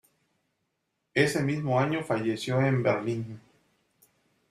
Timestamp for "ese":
1.13-1.43